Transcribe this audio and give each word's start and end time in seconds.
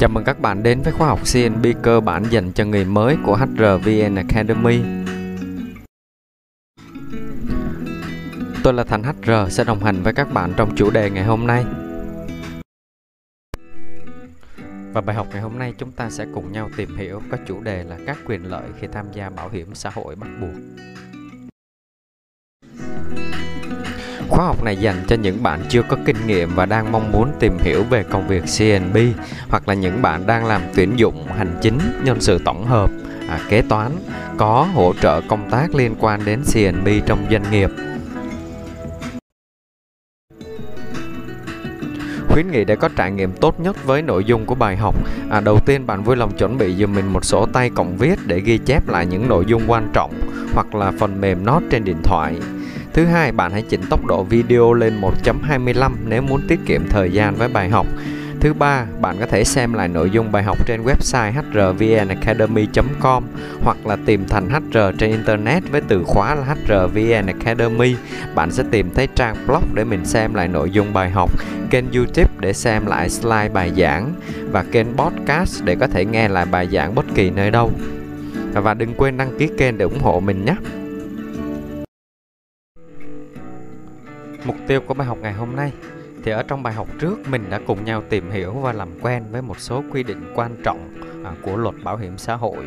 Chào 0.00 0.08
mừng 0.08 0.24
các 0.24 0.40
bạn 0.40 0.62
đến 0.62 0.82
với 0.82 0.92
khóa 0.92 1.08
học 1.08 1.20
CNB 1.32 1.66
cơ 1.82 2.00
bản 2.00 2.24
dành 2.30 2.52
cho 2.52 2.64
người 2.64 2.84
mới 2.84 3.16
của 3.24 3.36
HRVN 3.36 4.14
Academy. 4.14 4.80
Tôi 8.64 8.74
là 8.74 8.84
Thành 8.84 9.02
HR 9.02 9.30
sẽ 9.50 9.64
đồng 9.64 9.84
hành 9.84 10.02
với 10.02 10.12
các 10.12 10.32
bạn 10.32 10.52
trong 10.56 10.76
chủ 10.76 10.90
đề 10.90 11.10
ngày 11.10 11.24
hôm 11.24 11.46
nay. 11.46 11.64
Và 14.92 15.00
bài 15.00 15.16
học 15.16 15.26
ngày 15.32 15.40
hôm 15.40 15.58
nay 15.58 15.74
chúng 15.78 15.92
ta 15.92 16.10
sẽ 16.10 16.26
cùng 16.34 16.52
nhau 16.52 16.70
tìm 16.76 16.96
hiểu 16.96 17.22
có 17.30 17.36
chủ 17.46 17.60
đề 17.62 17.84
là 17.84 17.98
các 18.06 18.18
quyền 18.26 18.44
lợi 18.44 18.68
khi 18.80 18.86
tham 18.92 19.06
gia 19.12 19.30
bảo 19.30 19.48
hiểm 19.48 19.74
xã 19.74 19.90
hội 19.90 20.16
bắt 20.16 20.28
buộc. 20.40 20.54
Khóa 24.30 24.46
học 24.46 24.64
này 24.64 24.76
dành 24.76 25.04
cho 25.08 25.16
những 25.16 25.42
bạn 25.42 25.60
chưa 25.68 25.82
có 25.82 25.96
kinh 26.04 26.26
nghiệm 26.26 26.54
và 26.54 26.66
đang 26.66 26.92
mong 26.92 27.12
muốn 27.12 27.32
tìm 27.38 27.58
hiểu 27.58 27.84
về 27.84 28.02
công 28.02 28.28
việc 28.28 28.42
CNB 28.58 28.96
hoặc 29.48 29.68
là 29.68 29.74
những 29.74 30.02
bạn 30.02 30.26
đang 30.26 30.46
làm 30.46 30.62
tuyển 30.74 30.92
dụng, 30.96 31.26
hành 31.26 31.58
chính, 31.62 31.78
nhân 32.04 32.20
sự 32.20 32.38
tổng 32.44 32.66
hợp, 32.66 32.90
à, 33.28 33.40
kế 33.48 33.62
toán, 33.62 33.90
có 34.36 34.68
hỗ 34.74 34.92
trợ 35.00 35.20
công 35.28 35.50
tác 35.50 35.74
liên 35.74 35.94
quan 36.00 36.24
đến 36.24 36.42
CNB 36.52 36.88
trong 37.06 37.26
doanh 37.30 37.50
nghiệp. 37.50 37.70
khuyến 42.28 42.50
nghị 42.50 42.64
để 42.64 42.76
có 42.76 42.88
trải 42.96 43.12
nghiệm 43.12 43.32
tốt 43.32 43.60
nhất 43.60 43.84
với 43.84 44.02
nội 44.02 44.24
dung 44.24 44.46
của 44.46 44.54
bài 44.54 44.76
học. 44.76 44.94
À, 45.30 45.40
đầu 45.40 45.60
tiên 45.66 45.86
bạn 45.86 46.02
vui 46.02 46.16
lòng 46.16 46.36
chuẩn 46.38 46.58
bị 46.58 46.74
giùm 46.74 46.94
mình 46.94 47.06
một 47.06 47.24
sổ 47.24 47.46
tay 47.52 47.70
cộng 47.74 47.96
viết 47.96 48.18
để 48.26 48.40
ghi 48.40 48.58
chép 48.58 48.88
lại 48.88 49.06
những 49.06 49.28
nội 49.28 49.44
dung 49.46 49.62
quan 49.66 49.88
trọng 49.92 50.20
hoặc 50.54 50.74
là 50.74 50.92
phần 50.98 51.20
mềm 51.20 51.44
note 51.44 51.66
trên 51.70 51.84
điện 51.84 51.96
thoại. 52.04 52.34
Thứ 52.94 53.04
hai, 53.04 53.32
bạn 53.32 53.52
hãy 53.52 53.62
chỉnh 53.62 53.80
tốc 53.90 54.06
độ 54.06 54.22
video 54.22 54.72
lên 54.72 55.00
1.25 55.00 55.92
nếu 56.06 56.22
muốn 56.22 56.40
tiết 56.48 56.60
kiệm 56.66 56.88
thời 56.88 57.10
gian 57.10 57.34
với 57.34 57.48
bài 57.48 57.68
học. 57.68 57.86
Thứ 58.40 58.52
ba, 58.52 58.86
bạn 59.00 59.16
có 59.20 59.26
thể 59.26 59.44
xem 59.44 59.72
lại 59.72 59.88
nội 59.88 60.10
dung 60.10 60.32
bài 60.32 60.42
học 60.42 60.66
trên 60.66 60.82
website 60.82 61.32
hrvnacademy.com 61.32 63.24
hoặc 63.62 63.86
là 63.86 63.96
tìm 64.06 64.24
thành 64.28 64.50
HR 64.50 64.78
trên 64.98 65.10
internet 65.10 65.62
với 65.70 65.80
từ 65.88 66.04
khóa 66.04 66.34
là 66.34 66.42
HRVN 66.42 67.26
Academy. 67.26 67.96
Bạn 68.34 68.50
sẽ 68.50 68.64
tìm 68.70 68.90
thấy 68.94 69.08
trang 69.14 69.36
blog 69.46 69.62
để 69.74 69.84
mình 69.84 70.04
xem 70.04 70.34
lại 70.34 70.48
nội 70.48 70.70
dung 70.70 70.92
bài 70.92 71.10
học, 71.10 71.30
kênh 71.70 71.92
YouTube 71.92 72.30
để 72.40 72.52
xem 72.52 72.86
lại 72.86 73.10
slide 73.10 73.48
bài 73.48 73.72
giảng 73.76 74.12
và 74.52 74.64
kênh 74.72 74.86
podcast 74.96 75.64
để 75.64 75.76
có 75.76 75.86
thể 75.86 76.04
nghe 76.04 76.28
lại 76.28 76.46
bài 76.50 76.68
giảng 76.72 76.94
bất 76.94 77.04
kỳ 77.14 77.30
nơi 77.30 77.50
đâu. 77.50 77.72
Và 78.52 78.74
đừng 78.74 78.94
quên 78.94 79.16
đăng 79.16 79.38
ký 79.38 79.48
kênh 79.58 79.78
để 79.78 79.84
ủng 79.84 80.00
hộ 80.00 80.20
mình 80.20 80.44
nhé. 80.44 80.54
Mục 84.44 84.56
tiêu 84.66 84.80
của 84.80 84.94
bài 84.94 85.06
học 85.06 85.18
ngày 85.20 85.32
hôm 85.32 85.56
nay. 85.56 85.72
Thì 86.24 86.32
ở 86.32 86.42
trong 86.42 86.62
bài 86.62 86.74
học 86.74 86.88
trước 86.98 87.18
mình 87.28 87.50
đã 87.50 87.60
cùng 87.66 87.84
nhau 87.84 88.02
tìm 88.08 88.30
hiểu 88.30 88.52
và 88.52 88.72
làm 88.72 88.88
quen 89.00 89.24
với 89.30 89.42
một 89.42 89.60
số 89.60 89.82
quy 89.90 90.02
định 90.02 90.32
quan 90.34 90.56
trọng 90.64 90.94
à, 91.24 91.32
của 91.42 91.56
luật 91.56 91.74
bảo 91.84 91.96
hiểm 91.96 92.18
xã 92.18 92.34
hội. 92.34 92.64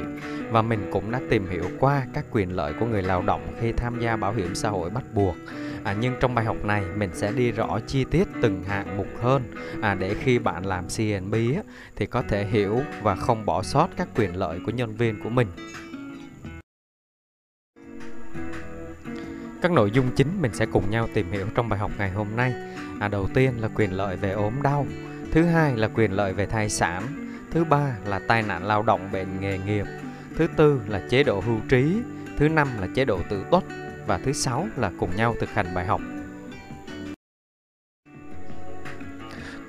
Và 0.51 0.61
mình 0.61 0.89
cũng 0.91 1.11
đã 1.11 1.19
tìm 1.29 1.49
hiểu 1.49 1.63
qua 1.79 2.05
các 2.13 2.25
quyền 2.31 2.55
lợi 2.55 2.73
của 2.79 2.85
người 2.85 3.01
lao 3.01 3.21
động 3.21 3.47
khi 3.59 3.71
tham 3.71 3.99
gia 3.99 4.15
bảo 4.15 4.33
hiểm 4.33 4.55
xã 4.55 4.69
hội 4.69 4.89
bắt 4.89 5.03
buộc. 5.13 5.35
À, 5.83 5.95
nhưng 5.99 6.13
trong 6.19 6.35
bài 6.35 6.45
học 6.45 6.57
này 6.63 6.83
mình 6.95 7.09
sẽ 7.13 7.31
đi 7.31 7.51
rõ 7.51 7.79
chi 7.87 8.05
tiết 8.11 8.27
từng 8.41 8.63
hạng 8.63 8.97
mục 8.97 9.07
hơn. 9.21 9.43
À, 9.81 9.93
để 9.93 10.15
khi 10.19 10.39
bạn 10.39 10.65
làm 10.65 10.85
CNB 10.97 11.33
á, 11.33 11.61
thì 11.95 12.05
có 12.05 12.23
thể 12.29 12.45
hiểu 12.45 12.81
và 13.01 13.15
không 13.15 13.45
bỏ 13.45 13.63
sót 13.63 13.87
các 13.97 14.07
quyền 14.15 14.35
lợi 14.35 14.59
của 14.65 14.71
nhân 14.71 14.95
viên 14.95 15.23
của 15.23 15.29
mình. 15.29 15.47
Các 19.63 19.71
nội 19.71 19.91
dung 19.91 20.11
chính 20.15 20.41
mình 20.41 20.53
sẽ 20.53 20.65
cùng 20.65 20.89
nhau 20.89 21.07
tìm 21.13 21.31
hiểu 21.31 21.47
trong 21.55 21.69
bài 21.69 21.79
học 21.79 21.91
ngày 21.97 22.11
hôm 22.11 22.27
nay. 22.35 22.53
À, 22.99 23.07
đầu 23.07 23.27
tiên 23.33 23.53
là 23.59 23.69
quyền 23.75 23.93
lợi 23.93 24.15
về 24.15 24.31
ốm 24.31 24.61
đau 24.61 24.87
thứ 25.31 25.43
hai 25.43 25.77
là 25.77 25.89
quyền 25.95 26.11
lợi 26.11 26.33
về 26.33 26.45
thai 26.45 26.69
sản 26.69 27.03
thứ 27.51 27.63
ba 27.63 27.97
là 28.05 28.19
tai 28.27 28.41
nạn 28.41 28.65
lao 28.65 28.83
động 28.83 29.09
bệnh 29.11 29.41
nghề 29.41 29.57
nghiệp 29.57 29.85
thứ 30.35 30.47
tư 30.57 30.81
là 30.87 31.01
chế 31.09 31.23
độ 31.23 31.39
hưu 31.39 31.59
trí 31.69 31.97
thứ 32.37 32.49
năm 32.49 32.67
là 32.79 32.87
chế 32.95 33.05
độ 33.05 33.19
tự 33.29 33.45
tuất 33.51 33.63
và 34.07 34.17
thứ 34.17 34.33
sáu 34.33 34.67
là 34.77 34.91
cùng 34.99 35.15
nhau 35.15 35.35
thực 35.39 35.49
hành 35.49 35.73
bài 35.73 35.85
học. 35.85 36.01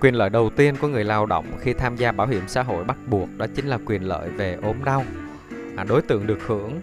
Quyền 0.01 0.15
lợi 0.15 0.31
đầu 0.31 0.51
tiên 0.51 0.75
của 0.81 0.89
người 0.89 1.05
lao 1.05 1.27
động 1.27 1.47
khi 1.61 1.73
tham 1.73 1.97
gia 1.97 2.13
bảo 2.13 2.27
hiểm 2.27 2.43
xã 2.47 2.63
hội 2.63 2.85
bắt 2.85 2.97
buộc 3.07 3.29
đó 3.37 3.47
chính 3.55 3.67
là 3.67 3.79
quyền 3.87 4.03
lợi 4.03 4.29
về 4.29 4.59
ốm 4.63 4.85
đau. 4.85 5.05
À, 5.77 5.85
đối 5.85 6.03
tượng 6.03 6.27
được 6.27 6.39
hưởng 6.47 6.81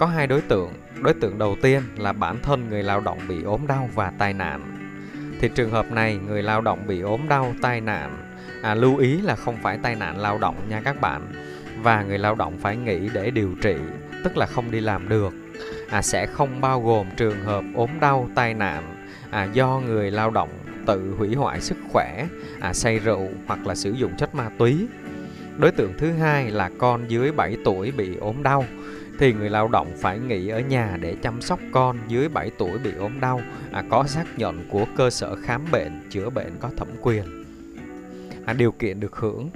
có 0.00 0.06
hai 0.06 0.26
đối 0.26 0.40
tượng. 0.40 0.72
Đối 1.02 1.14
tượng 1.14 1.38
đầu 1.38 1.56
tiên 1.62 1.82
là 1.96 2.12
bản 2.12 2.42
thân 2.42 2.68
người 2.68 2.82
lao 2.82 3.00
động 3.00 3.18
bị 3.28 3.42
ốm 3.42 3.66
đau 3.66 3.88
và 3.94 4.12
tai 4.18 4.32
nạn. 4.32 4.76
Thì 5.40 5.48
trường 5.54 5.70
hợp 5.70 5.92
này 5.92 6.16
người 6.16 6.42
lao 6.42 6.60
động 6.60 6.86
bị 6.86 7.00
ốm 7.00 7.28
đau 7.28 7.54
tai 7.62 7.80
nạn 7.80 8.16
à, 8.62 8.74
lưu 8.74 8.96
ý 8.96 9.20
là 9.20 9.36
không 9.36 9.56
phải 9.62 9.78
tai 9.82 9.94
nạn 9.94 10.18
lao 10.18 10.38
động 10.38 10.56
nha 10.68 10.80
các 10.84 11.00
bạn. 11.00 11.32
Và 11.82 12.02
người 12.02 12.18
lao 12.18 12.34
động 12.34 12.58
phải 12.58 12.76
nghỉ 12.76 13.08
để 13.14 13.30
điều 13.30 13.54
trị 13.62 13.76
tức 14.24 14.36
là 14.36 14.46
không 14.46 14.70
đi 14.70 14.80
làm 14.80 15.08
được. 15.08 15.32
À, 15.90 16.02
sẽ 16.02 16.26
không 16.26 16.60
bao 16.60 16.80
gồm 16.80 17.06
trường 17.16 17.44
hợp 17.44 17.64
ốm 17.74 17.90
đau 18.00 18.28
tai 18.34 18.54
nạn 18.54 19.06
à, 19.30 19.44
do 19.44 19.80
người 19.86 20.10
lao 20.10 20.30
động 20.30 20.50
tự 20.86 21.14
hủy 21.18 21.34
hoại 21.34 21.60
sức 21.60 21.76
khỏe 21.92 22.26
à, 22.60 22.72
say 22.72 22.98
rượu 22.98 23.28
hoặc 23.46 23.66
là 23.66 23.74
sử 23.74 23.90
dụng 23.90 24.12
chất 24.18 24.34
ma 24.34 24.50
túy. 24.58 24.86
Đối 25.58 25.70
tượng 25.70 25.92
thứ 25.98 26.12
hai 26.12 26.50
là 26.50 26.70
con 26.78 27.10
dưới 27.10 27.32
7 27.32 27.56
tuổi 27.64 27.90
bị 27.90 28.16
ốm 28.16 28.42
đau 28.42 28.64
thì 29.20 29.32
người 29.32 29.50
lao 29.50 29.68
động 29.68 29.92
phải 29.96 30.18
nghỉ 30.18 30.48
ở 30.48 30.60
nhà 30.60 30.96
để 31.00 31.16
chăm 31.22 31.40
sóc 31.40 31.60
con 31.72 31.98
dưới 32.08 32.28
7 32.28 32.50
tuổi 32.58 32.78
bị 32.78 32.90
ốm 32.98 33.20
đau. 33.20 33.40
À, 33.72 33.84
có 33.90 34.04
xác 34.06 34.24
nhận 34.38 34.68
của 34.70 34.86
cơ 34.96 35.10
sở 35.10 35.36
khám 35.36 35.64
bệnh 35.72 36.08
chữa 36.10 36.30
bệnh 36.30 36.56
có 36.60 36.70
thẩm 36.76 36.88
quyền. 37.02 37.44
À, 38.46 38.52
điều 38.52 38.72
kiện 38.72 39.00
được 39.00 39.16
hưởng. 39.16 39.50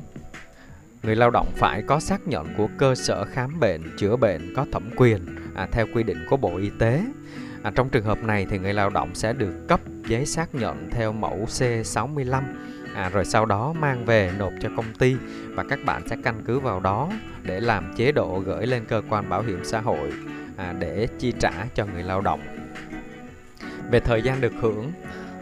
Người 1.02 1.16
lao 1.16 1.30
động 1.30 1.46
phải 1.56 1.82
có 1.82 2.00
xác 2.00 2.28
nhận 2.28 2.46
của 2.56 2.68
cơ 2.78 2.94
sở 2.94 3.24
khám 3.24 3.60
bệnh 3.60 3.96
chữa 3.98 4.16
bệnh 4.16 4.54
có 4.56 4.66
thẩm 4.72 4.90
quyền 4.96 5.20
à, 5.54 5.68
theo 5.72 5.86
quy 5.94 6.02
định 6.02 6.26
của 6.30 6.36
bộ 6.36 6.56
y 6.56 6.70
tế. 6.78 7.04
À, 7.62 7.72
trong 7.74 7.88
trường 7.88 8.04
hợp 8.04 8.22
này 8.22 8.46
thì 8.50 8.58
người 8.58 8.74
lao 8.74 8.90
động 8.90 9.10
sẽ 9.14 9.32
được 9.32 9.54
cấp 9.68 9.80
giấy 10.08 10.26
xác 10.26 10.54
nhận 10.54 10.90
theo 10.90 11.12
mẫu 11.12 11.46
C65 11.48 12.42
à, 12.94 13.08
rồi 13.08 13.24
sau 13.24 13.46
đó 13.46 13.72
mang 13.72 14.04
về 14.04 14.32
nộp 14.38 14.52
cho 14.60 14.68
công 14.76 14.94
ty 14.98 15.16
và 15.48 15.64
các 15.68 15.78
bạn 15.84 16.08
sẽ 16.08 16.16
căn 16.24 16.42
cứ 16.46 16.58
vào 16.58 16.80
đó 16.80 17.10
để 17.42 17.60
làm 17.60 17.94
chế 17.96 18.12
độ 18.12 18.42
gửi 18.46 18.66
lên 18.66 18.84
cơ 18.84 19.02
quan 19.08 19.28
bảo 19.28 19.42
hiểm 19.42 19.64
xã 19.64 19.80
hội 19.80 20.12
à, 20.56 20.74
để 20.78 21.08
chi 21.18 21.32
trả 21.40 21.52
cho 21.74 21.86
người 21.86 22.02
lao 22.02 22.20
động. 22.20 22.40
Về 23.90 24.00
thời 24.00 24.22
gian 24.22 24.40
được 24.40 24.52
hưởng 24.60 24.92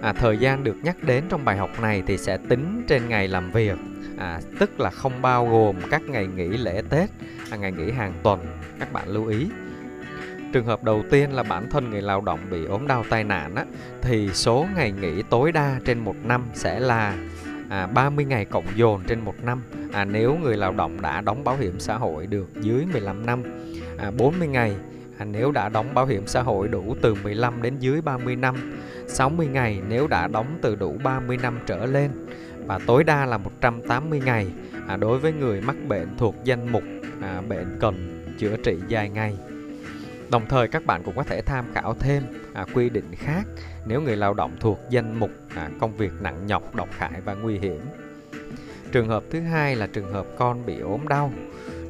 à, 0.03 0.13
thời 0.13 0.39
gian 0.39 0.65
được 0.65 0.77
nhắc 0.83 0.97
đến 1.03 1.25
trong 1.29 1.45
bài 1.45 1.57
học 1.57 1.71
này 1.81 2.03
thì 2.07 2.19
sẽ 2.19 2.39
tính 2.49 2.85
trên 2.89 3.09
ngày 3.09 3.29
làm 3.29 3.51
việc 3.51 3.79
à, 4.19 4.41
tức 4.59 4.81
là 4.81 4.91
không 4.91 5.23
bao 5.23 5.49
gồm 5.49 5.77
các 5.91 6.03
ngày 6.03 6.27
nghỉ 6.27 6.49
lễ 6.49 6.83
tết 6.91 7.11
à, 7.51 7.57
ngày 7.57 7.73
nghỉ 7.73 7.91
hàng 7.91 8.13
tuần 8.23 8.47
các 8.81 8.93
bạn 8.93 9.09
lưu 9.09 9.27
ý. 9.27 9.49
Trường 10.53 10.67
hợp 10.67 10.85
đầu 10.85 11.05
tiên 11.11 11.33
là 11.33 11.43
bản 11.43 11.71
thân 11.71 11.91
người 11.91 12.03
lao 12.03 12.21
động 12.21 12.41
bị 12.51 12.65
ốm 12.65 12.87
đau 12.87 13.05
tai 13.11 13.25
nạn 13.25 13.55
á, 13.55 13.65
thì 14.03 14.31
số 14.33 14.67
ngày 14.77 14.93
nghỉ 14.93 15.23
tối 15.23 15.53
đa 15.53 15.81
trên 15.85 15.99
một 15.99 16.17
năm 16.25 16.45
sẽ 16.55 16.81
là 16.81 17.17
à, 17.73 17.87
30 17.87 18.25
ngày 18.25 18.45
cộng 18.45 18.65
dồn 18.77 19.05
trên 19.07 19.21
một 19.21 19.35
năm. 19.43 19.63
À, 19.93 20.05
nếu 20.05 20.39
người 20.43 20.57
lao 20.57 20.73
động 20.73 21.01
đã 21.01 21.21
đóng 21.21 21.45
bảo 21.45 21.57
hiểm 21.57 21.81
xã 21.81 21.97
hội 21.97 22.27
được 22.27 22.49
dưới 22.61 22.87
15 22.93 23.27
năm 23.27 23.43
à, 23.99 24.11
40 24.11 24.49
ngày 24.49 24.77
à, 25.19 25.25
nếu 25.25 25.53
đã 25.53 25.69
đóng 25.69 25.95
bảo 25.95 26.07
hiểm 26.07 26.27
xã 26.27 26.43
hội 26.43 26.69
đủ 26.69 26.97
từ 27.03 27.15
15 27.15 27.63
đến 27.63 27.79
dưới 27.79 28.01
30 28.01 28.37
năm 28.37 28.73
60 29.07 29.47
ngày 29.47 29.81
nếu 29.89 30.07
đã 30.07 30.29
đóng 30.29 30.59
từ 30.63 30.75
đủ 30.75 30.97
30 31.05 31.37
năm 31.43 31.59
trở 31.67 31.87
lên 31.87 32.11
và 32.67 32.79
tối 32.87 33.05
đa 33.05 33.27
là 33.27 33.39
180 33.39 34.21
ngày 34.25 34.47
à, 34.87 34.97
đối 34.97 35.19
với 35.19 35.33
người 35.33 35.61
mắc 35.61 35.77
bệnh 35.89 36.09
thuộc 36.19 36.35
danh 36.45 36.73
mục 36.73 36.85
à, 37.21 37.41
bệnh 37.49 37.77
cần 37.81 38.25
chữa 38.39 38.57
trị 38.65 38.79
dài 38.89 39.09
ngày. 39.09 39.37
Đồng 40.31 40.47
thời 40.49 40.69
các 40.69 40.87
bạn 40.87 41.03
cũng 41.03 41.17
có 41.17 41.23
thể 41.23 41.43
tham 41.43 41.65
khảo 41.75 41.95
thêm 41.95 42.23
à, 42.55 42.67
quy 42.75 42.91
định 42.91 43.15
khác 43.15 43.45
nếu 43.87 44.01
người 44.01 44.17
lao 44.17 44.35
động 44.35 44.57
thuộc 44.61 44.79
danh 44.91 45.21
mục 45.21 45.31
à, 45.55 45.71
công 45.81 45.97
việc 45.97 46.13
nặng 46.21 46.47
nhọc, 46.47 46.75
độc 46.75 46.89
hại 46.93 47.21
và 47.25 47.35
nguy 47.35 47.59
hiểm. 47.59 47.81
Trường 48.93 49.09
hợp 49.09 49.25
thứ 49.31 49.41
hai 49.41 49.77
là 49.77 49.87
trường 49.87 50.13
hợp 50.13 50.27
con 50.39 50.67
bị 50.67 50.81
ốm 50.81 51.09
đau 51.09 51.33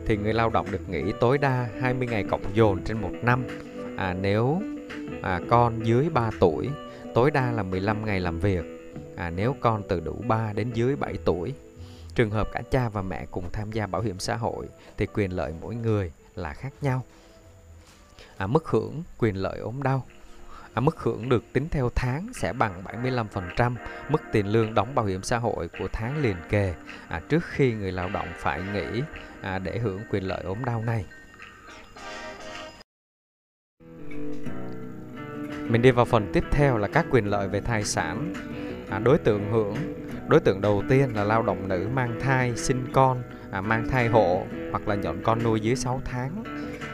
thì 0.07 0.17
người 0.17 0.33
lao 0.33 0.51
động 0.51 0.67
được 0.71 0.89
nghỉ 0.89 1.13
tối 1.21 1.39
đa 1.39 1.69
20 1.81 2.09
ngày 2.09 2.25
cộng 2.31 2.43
dồn 2.55 2.85
trên 2.85 3.01
một 3.01 3.13
năm. 3.23 3.45
À, 3.97 4.15
nếu 4.15 4.63
à, 5.23 5.41
con 5.51 5.87
dưới 5.87 6.09
3 6.09 6.31
tuổi, 6.41 6.69
tối 7.15 7.31
đa 7.31 7.53
là 7.53 7.63
15 7.63 8.05
ngày 8.05 8.21
làm 8.21 8.39
việc. 8.39 8.65
À, 9.17 9.31
nếu 9.31 9.57
con 9.61 9.83
từ 9.89 10.01
đủ 10.01 10.17
3 10.27 10.53
đến 10.53 10.71
dưới 10.75 10.97
7 10.97 11.15
tuổi. 11.25 11.55
Trường 12.15 12.31
hợp 12.31 12.49
cả 12.53 12.63
cha 12.71 12.89
và 12.89 13.03
mẹ 13.03 13.27
cùng 13.31 13.45
tham 13.53 13.73
gia 13.73 13.87
bảo 13.87 14.03
hiểm 14.03 14.19
xã 14.19 14.37
hội 14.37 14.69
thì 14.97 15.07
quyền 15.15 15.33
lợi 15.33 15.55
mỗi 15.61 15.75
người 15.75 16.13
là 16.35 16.53
khác 16.55 16.73
nhau 16.83 17.03
à, 18.37 18.47
mức 18.47 18.69
hưởng 18.69 19.03
quyền 19.19 19.37
lợi 19.37 19.59
ốm 19.59 19.83
đau 19.83 20.05
à, 20.75 20.81
mức 20.81 20.99
hưởng 20.99 21.29
được 21.29 21.53
tính 21.53 21.69
theo 21.71 21.91
tháng 21.95 22.33
sẽ 22.35 22.53
bằng 22.53 22.83
75% 23.05 23.75
mức 24.09 24.23
tiền 24.33 24.47
lương 24.47 24.75
đóng 24.75 24.95
bảo 24.95 25.05
hiểm 25.05 25.23
xã 25.23 25.39
hội 25.39 25.69
của 25.79 25.89
tháng 25.93 26.23
liền 26.23 26.37
kề 26.49 26.75
à, 27.09 27.21
trước 27.29 27.45
khi 27.45 27.73
người 27.73 27.93
lao 27.93 28.09
động 28.09 28.29
phải 28.37 28.63
nghỉ 28.75 29.03
à, 29.41 29.59
để 29.59 29.79
hưởng 29.79 30.01
quyền 30.11 30.25
lợi 30.25 30.43
ốm 30.43 30.65
đau 30.65 30.83
này. 30.87 31.05
Mình 35.69 35.83
đi 35.83 35.91
vào 35.91 36.05
phần 36.05 36.31
tiếp 36.33 36.45
theo 36.51 36.79
là 36.79 36.89
các 36.89 37.07
quyền 37.11 37.27
lợi 37.27 37.49
về 37.49 37.61
thai 37.61 37.85
sản. 37.85 38.33
À, 38.91 38.99
đối 38.99 39.19
tượng 39.19 39.53
hưởng 39.53 39.77
Đối 40.29 40.41
tượng 40.41 40.61
đầu 40.61 40.83
tiên 40.89 41.15
là 41.15 41.25
lao 41.25 41.43
động 41.43 41.69
nữ 41.69 41.89
mang 41.95 42.21
thai, 42.21 42.57
sinh 42.57 42.87
con, 42.93 43.23
à, 43.51 43.61
mang 43.61 43.89
thai 43.89 44.09
hộ 44.09 44.47
hoặc 44.71 44.89
là 44.89 44.95
nhận 44.95 45.23
con 45.23 45.43
nuôi 45.43 45.61
dưới 45.61 45.77
6 45.77 46.01
tháng. 46.05 46.45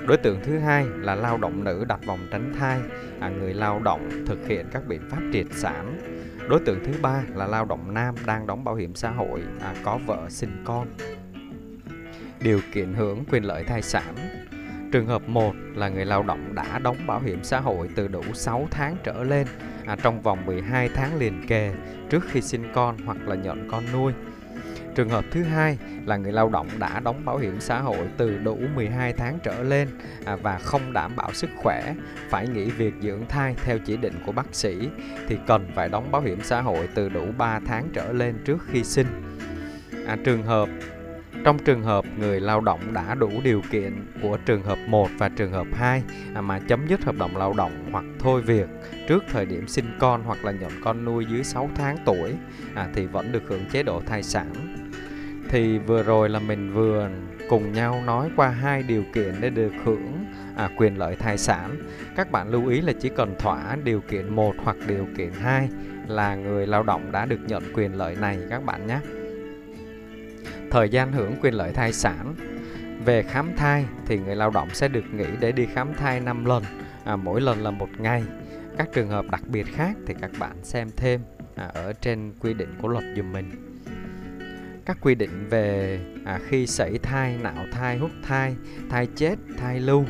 Đối 0.09 0.17
tượng 0.17 0.41
thứ 0.43 0.59
hai 0.59 0.87
là 0.97 1.15
lao 1.15 1.39
động 1.39 1.65
nữ 1.65 1.85
đặt 1.89 2.01
vòng 2.07 2.29
tránh 2.31 2.53
thai, 2.59 2.81
à, 3.21 3.29
người 3.29 3.55
lao 3.55 3.81
động 3.85 4.11
thực 4.27 4.47
hiện 4.47 4.67
các 4.73 4.87
biện 4.87 5.01
pháp 5.11 5.21
triệt 5.33 5.47
sản. 5.51 6.01
Đối 6.49 6.61
tượng 6.61 6.85
thứ 6.85 6.93
ba 7.03 7.23
là 7.35 7.47
lao 7.47 7.65
động 7.65 7.95
nam 7.95 8.15
đang 8.27 8.47
đóng 8.47 8.65
bảo 8.65 8.75
hiểm 8.75 8.95
xã 8.95 9.11
hội, 9.11 9.43
à, 9.61 9.75
có 9.85 9.99
vợ 10.07 10.27
sinh 10.29 10.63
con. 10.65 10.87
Điều 12.41 12.61
kiện 12.73 12.95
hưởng 12.95 13.25
quyền 13.31 13.45
lợi 13.45 13.65
thai 13.65 13.83
sản 13.83 14.15
Trường 14.93 15.07
hợp 15.07 15.29
1 15.29 15.55
là 15.75 15.89
người 15.89 16.05
lao 16.05 16.23
động 16.23 16.55
đã 16.55 16.79
đóng 16.79 16.97
bảo 17.07 17.21
hiểm 17.21 17.45
xã 17.45 17.61
hội 17.61 17.89
từ 17.95 18.09
đủ 18.09 18.23
6 18.35 18.69
tháng 18.71 18.97
trở 19.05 19.25
lên 19.25 19.47
à, 19.87 19.97
trong 20.03 20.23
vòng 20.23 20.47
12 20.47 20.89
tháng 20.95 21.19
liền 21.19 21.47
kề 21.49 21.73
trước 22.11 22.25
khi 22.31 22.41
sinh 22.41 22.73
con 22.75 22.97
hoặc 23.05 23.19
là 23.27 23.35
nhận 23.35 23.69
con 23.71 23.85
nuôi. 23.93 24.13
Trường 24.99 25.09
hợp 25.09 25.25
thứ 25.31 25.43
hai 25.43 25.79
là 26.07 26.17
người 26.17 26.33
lao 26.33 26.49
động 26.49 26.69
đã 26.79 27.01
đóng 27.01 27.25
bảo 27.25 27.39
hiểm 27.39 27.61
xã 27.61 27.81
hội 27.81 28.09
từ 28.17 28.39
đủ 28.39 28.59
12 28.75 29.13
tháng 29.13 29.39
trở 29.43 29.63
lên 29.63 29.89
à, 30.25 30.37
và 30.37 30.59
không 30.59 30.93
đảm 30.93 31.17
bảo 31.17 31.33
sức 31.33 31.51
khỏe, 31.57 31.95
phải 32.31 32.49
nghỉ 32.49 32.65
việc 32.65 32.95
dưỡng 33.03 33.27
thai 33.29 33.55
theo 33.65 33.79
chỉ 33.79 33.97
định 33.97 34.15
của 34.27 34.33
bác 34.33 34.55
sĩ 34.55 34.89
thì 35.29 35.37
cần 35.47 35.71
phải 35.75 35.89
đóng 35.89 36.11
bảo 36.11 36.23
hiểm 36.23 36.39
xã 36.43 36.61
hội 36.61 36.89
từ 36.95 37.09
đủ 37.09 37.27
3 37.39 37.61
tháng 37.67 37.89
trở 37.93 38.13
lên 38.13 38.35
trước 38.45 38.59
khi 38.67 38.85
sinh. 38.85 39.07
À, 40.07 40.17
trường 40.25 40.43
hợp 40.43 40.69
trong 41.45 41.59
trường 41.59 41.83
hợp 41.83 42.05
người 42.19 42.41
lao 42.41 42.61
động 42.61 42.95
đã 42.95 43.15
đủ 43.15 43.31
điều 43.45 43.63
kiện 43.71 44.07
của 44.23 44.37
trường 44.37 44.63
hợp 44.63 44.79
1 44.87 45.09
và 45.19 45.29
trường 45.29 45.53
hợp 45.53 45.67
2 45.73 46.03
à, 46.35 46.41
mà 46.41 46.59
chấm 46.59 46.87
dứt 46.87 47.05
hợp 47.05 47.15
đồng 47.19 47.37
lao 47.37 47.53
động 47.53 47.89
hoặc 47.93 48.05
thôi 48.19 48.43
việc 48.43 48.67
trước 49.09 49.25
thời 49.33 49.47
điểm 49.47 49.69
sinh 49.69 49.97
con 49.99 50.23
hoặc 50.23 50.45
là 50.45 50.53
nhận 50.53 50.73
con 50.85 51.05
nuôi 51.05 51.27
dưới 51.31 51.45
6 51.45 51.71
tháng 51.75 51.97
tuổi 52.05 52.35
à, 52.75 52.89
thì 52.95 53.07
vẫn 53.07 53.33
được 53.33 53.43
hưởng 53.47 53.65
chế 53.73 53.83
độ 53.83 54.03
thai 54.07 54.23
sản. 54.23 54.78
Thì 55.49 55.79
vừa 55.79 56.03
rồi 56.03 56.29
là 56.29 56.39
mình 56.39 56.75
vừa 56.75 57.09
cùng 57.49 57.73
nhau 57.73 58.03
nói 58.07 58.31
qua 58.37 58.49
hai 58.49 58.83
điều 58.83 59.05
kiện 59.15 59.35
để 59.41 59.51
được 59.51 59.73
hưởng 59.85 60.25
à, 60.57 60.71
quyền 60.77 60.99
lợi 60.99 61.17
thai 61.17 61.39
sản. 61.39 61.77
Các 62.17 62.31
bạn 62.31 62.49
lưu 62.49 62.69
ý 62.69 62.81
là 62.81 62.93
chỉ 63.01 63.09
cần 63.09 63.35
thỏa 63.39 63.77
điều 63.85 64.01
kiện 64.01 64.35
1 64.35 64.55
hoặc 64.59 64.77
điều 64.87 65.07
kiện 65.17 65.31
2 65.33 65.69
là 66.07 66.35
người 66.35 66.67
lao 66.67 66.83
động 66.83 67.13
đã 67.13 67.27
được 67.27 67.41
nhận 67.47 67.63
quyền 67.75 67.95
lợi 67.95 68.17
này 68.21 68.39
các 68.51 68.65
bạn 68.65 68.87
nhé. 68.87 68.99
Thời 70.71 70.89
gian 70.89 71.13
hưởng 71.13 71.35
quyền 71.43 71.55
lợi 71.55 71.73
thai 71.73 71.93
sản 71.93 72.35
Về 73.05 73.23
khám 73.23 73.57
thai 73.57 73.85
thì 74.07 74.19
người 74.19 74.37
lao 74.37 74.51
động 74.51 74.69
sẽ 74.73 74.89
được 74.89 75.05
nghỉ 75.15 75.27
để 75.41 75.53
đi 75.53 75.67
khám 75.67 75.95
thai 75.95 76.21
5 76.21 76.45
lần 76.45 76.63
à, 77.05 77.17
Mỗi 77.17 77.41
lần 77.41 77.63
là 77.63 77.71
một 77.71 77.89
ngày 77.99 78.25
Các 78.79 78.89
trường 78.93 79.09
hợp 79.09 79.25
đặc 79.31 79.43
biệt 79.47 79.67
khác 79.67 79.97
thì 80.07 80.15
các 80.21 80.31
bạn 80.39 80.57
xem 80.63 80.89
thêm 80.97 81.21
à, 81.55 81.71
ở 81.75 81.93
trên 81.93 82.33
quy 82.41 82.55
định 82.55 82.75
của 82.83 82.89
luật 82.89 83.05
dùm 83.17 83.33
mình 83.33 83.68
các 84.89 84.97
quy 85.01 85.15
định 85.15 85.49
về 85.51 86.01
à, 86.25 86.41
khi 86.49 86.67
sảy 86.67 86.99
thai, 86.99 87.37
nạo 87.43 87.67
thai, 87.73 87.99
hút 87.99 88.11
thai, 88.23 88.57
thai 88.91 89.07
chết, 89.17 89.35
thai 89.59 89.81
lưu 89.81 90.05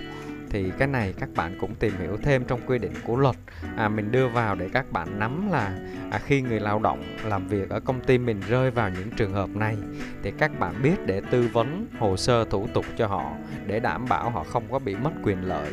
thì 0.51 0.71
cái 0.79 0.89
này 0.89 1.15
các 1.19 1.29
bạn 1.37 1.57
cũng 1.61 1.75
tìm 1.75 1.93
hiểu 2.01 2.17
thêm 2.23 2.45
trong 2.45 2.61
quy 2.67 2.79
định 2.79 2.93
của 3.07 3.17
luật. 3.17 3.37
À, 3.77 3.89
mình 3.89 4.13
đưa 4.13 4.29
vào 4.29 4.55
để 4.55 4.69
các 4.73 4.93
bạn 4.93 5.19
nắm 5.19 5.51
là 5.51 5.79
à, 6.11 6.19
khi 6.19 6.43
người 6.43 6.61
lao 6.61 6.79
động 6.79 7.03
làm 7.25 7.49
việc 7.49 7.71
ở 7.71 7.81
công 7.81 8.01
ty 8.01 8.19
mình 8.19 8.41
rơi 8.49 8.71
vào 8.71 8.91
những 8.91 9.11
trường 9.11 9.33
hợp 9.33 9.51
này 9.51 9.77
thì 10.23 10.33
các 10.39 10.59
bạn 10.59 10.83
biết 10.83 11.07
để 11.07 11.21
tư 11.31 11.49
vấn 11.53 11.87
hồ 11.99 12.17
sơ 12.17 12.45
thủ 12.45 12.69
tục 12.75 12.85
cho 12.97 13.07
họ 13.07 13.33
để 13.67 13.81
đảm 13.81 14.05
bảo 14.09 14.31
họ 14.31 14.45
không 14.45 14.65
có 14.71 14.79
bị 14.79 14.97
mất 14.97 15.13
quyền 15.23 15.45
lợi. 15.45 15.73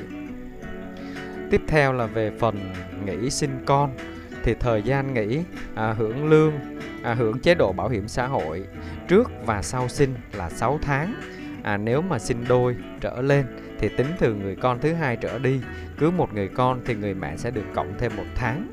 Tiếp 1.52 1.62
theo 1.68 1.94
là 1.94 2.06
về 2.06 2.32
phần 2.40 2.74
nghỉ 3.06 3.30
sinh 3.30 3.64
con 3.66 3.98
thì 4.44 4.54
thời 4.60 4.82
gian 4.82 5.14
nghỉ 5.14 5.40
à, 5.76 5.94
hưởng 5.94 6.30
lương 6.30 6.54
à, 7.06 7.14
hưởng 7.14 7.40
chế 7.40 7.56
độ 7.56 7.74
bảo 7.74 7.90
hiểm 7.90 8.08
xã 8.08 8.28
hội 8.28 8.68
trước 9.08 9.32
và 9.46 9.62
sau 9.62 9.88
sinh 9.88 10.14
là 10.34 10.50
6 10.50 10.80
tháng 10.82 11.16
à, 11.64 11.78
nếu 11.78 12.02
mà 12.02 12.20
sinh 12.20 12.46
đôi 12.48 12.76
trở 13.02 13.22
lên 13.22 13.46
thì 13.80 13.90
tính 13.90 14.08
từ 14.20 14.34
người 14.34 14.56
con 14.56 14.80
thứ 14.80 14.94
hai 14.94 15.16
trở 15.16 15.40
đi 15.40 15.62
cứ 15.98 16.12
một 16.12 16.34
người 16.34 16.48
con 16.48 16.82
thì 16.86 16.96
người 16.96 17.14
mẹ 17.14 17.38
sẽ 17.38 17.52
được 17.52 17.66
cộng 17.76 17.94
thêm 18.00 18.12
một 18.16 18.26
tháng 18.36 18.68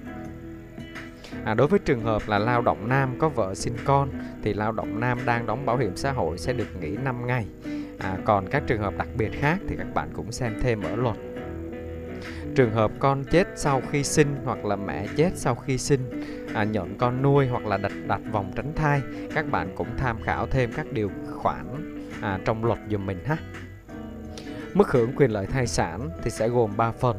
À, 1.44 1.54
đối 1.54 1.66
với 1.66 1.78
trường 1.78 2.00
hợp 2.00 2.22
là 2.26 2.38
lao 2.38 2.62
động 2.62 2.88
nam 2.88 3.14
có 3.18 3.28
vợ 3.28 3.54
sinh 3.54 3.76
con 3.84 4.08
thì 4.42 4.54
lao 4.54 4.72
động 4.72 5.00
nam 5.00 5.18
đang 5.26 5.46
đóng 5.46 5.66
bảo 5.66 5.76
hiểm 5.76 5.96
xã 5.96 6.12
hội 6.12 6.38
sẽ 6.38 6.52
được 6.52 6.68
nghỉ 6.80 6.96
5 6.96 7.26
ngày. 7.26 7.46
À, 7.98 8.18
còn 8.24 8.48
các 8.48 8.62
trường 8.66 8.80
hợp 8.80 8.94
đặc 8.98 9.08
biệt 9.16 9.30
khác 9.32 9.58
thì 9.68 9.76
các 9.78 9.94
bạn 9.94 10.08
cũng 10.14 10.32
xem 10.32 10.54
thêm 10.62 10.82
ở 10.82 10.96
luật. 10.96 11.16
Trường 12.54 12.72
hợp 12.72 12.90
con 12.98 13.24
chết 13.24 13.48
sau 13.54 13.82
khi 13.90 14.04
sinh 14.04 14.36
hoặc 14.44 14.64
là 14.64 14.76
mẹ 14.76 15.06
chết 15.16 15.30
sau 15.34 15.54
khi 15.54 15.78
sinh, 15.78 16.00
à, 16.54 16.64
nhận 16.64 16.98
con 16.98 17.22
nuôi 17.22 17.46
hoặc 17.46 17.66
là 17.66 17.76
đặt 17.76 17.92
đặt 18.06 18.20
vòng 18.32 18.52
tránh 18.56 18.72
thai, 18.76 19.00
các 19.34 19.50
bạn 19.50 19.74
cũng 19.76 19.88
tham 19.98 20.22
khảo 20.22 20.46
thêm 20.46 20.70
các 20.76 20.92
điều 20.92 21.10
khoản 21.34 21.66
à, 22.20 22.40
trong 22.44 22.64
luật 22.64 22.78
giùm 22.90 23.06
mình 23.06 23.24
ha. 23.24 23.36
Mức 24.74 24.88
hưởng 24.88 25.12
quyền 25.16 25.30
lợi 25.30 25.46
thai 25.46 25.66
sản 25.66 26.10
thì 26.22 26.30
sẽ 26.30 26.48
gồm 26.48 26.76
3 26.76 26.92
phần. 26.92 27.16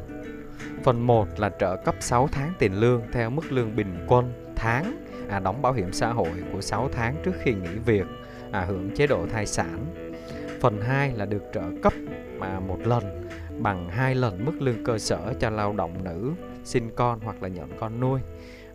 Phần 0.82 1.06
1 1.06 1.28
là 1.40 1.50
trợ 1.60 1.76
cấp 1.76 1.94
6 2.00 2.28
tháng 2.32 2.52
tiền 2.58 2.80
lương 2.80 3.02
theo 3.12 3.30
mức 3.30 3.52
lương 3.52 3.76
bình 3.76 4.06
quân 4.08 4.32
tháng 4.56 5.04
à, 5.28 5.40
đóng 5.40 5.62
bảo 5.62 5.72
hiểm 5.72 5.92
xã 5.92 6.12
hội 6.12 6.32
của 6.52 6.60
6 6.60 6.88
tháng 6.92 7.16
trước 7.24 7.32
khi 7.42 7.54
nghỉ 7.54 7.78
việc 7.86 8.06
à, 8.52 8.64
hưởng 8.64 8.90
chế 8.96 9.06
độ 9.06 9.26
thai 9.26 9.46
sản. 9.46 9.86
Phần 10.60 10.80
2 10.80 11.12
là 11.12 11.24
được 11.24 11.42
trợ 11.54 11.62
cấp 11.82 11.92
mà 12.38 12.60
một 12.60 12.78
lần 12.84 13.28
bằng 13.58 13.88
hai 13.88 14.14
lần 14.14 14.44
mức 14.44 14.62
lương 14.62 14.84
cơ 14.84 14.98
sở 14.98 15.34
cho 15.40 15.50
lao 15.50 15.72
động 15.72 16.04
nữ 16.04 16.32
sinh 16.64 16.90
con 16.96 17.20
hoặc 17.20 17.42
là 17.42 17.48
nhận 17.48 17.70
con 17.80 18.00
nuôi. 18.00 18.20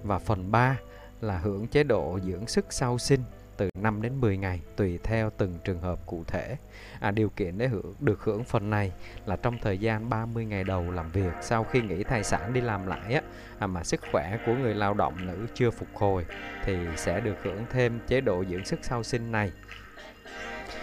Và 0.03 0.19
phần 0.19 0.51
3 0.51 0.77
là 1.21 1.37
hưởng 1.37 1.67
chế 1.67 1.83
độ 1.83 2.19
dưỡng 2.23 2.47
sức 2.47 2.65
sau 2.69 2.97
sinh 2.97 3.21
từ 3.57 3.69
5 3.79 4.01
đến 4.01 4.21
10 4.21 4.37
ngày 4.37 4.61
tùy 4.75 4.99
theo 5.03 5.29
từng 5.37 5.57
trường 5.63 5.81
hợp 5.81 5.99
cụ 6.05 6.23
thể. 6.27 6.57
À, 6.99 7.11
điều 7.11 7.29
kiện 7.29 7.57
để 7.57 7.67
hưởng 7.67 7.95
được 7.99 8.23
hưởng 8.23 8.43
phần 8.43 8.69
này 8.69 8.91
là 9.25 9.35
trong 9.35 9.57
thời 9.61 9.77
gian 9.77 10.09
30 10.09 10.45
ngày 10.45 10.63
đầu 10.63 10.91
làm 10.91 11.11
việc 11.11 11.33
sau 11.41 11.63
khi 11.63 11.81
nghỉ 11.81 12.03
thai 12.03 12.23
sản 12.23 12.53
đi 12.53 12.61
làm 12.61 12.87
lại 12.87 13.13
á, 13.13 13.21
à, 13.59 13.67
mà 13.67 13.83
sức 13.83 14.01
khỏe 14.11 14.37
của 14.45 14.53
người 14.53 14.75
lao 14.75 14.93
động 14.93 15.25
nữ 15.25 15.47
chưa 15.53 15.71
phục 15.71 15.87
hồi 15.93 16.25
thì 16.63 16.77
sẽ 16.95 17.19
được 17.19 17.35
hưởng 17.43 17.65
thêm 17.69 17.99
chế 18.07 18.21
độ 18.21 18.43
dưỡng 18.49 18.65
sức 18.65 18.79
sau 18.81 19.03
sinh 19.03 19.31
này. 19.31 19.51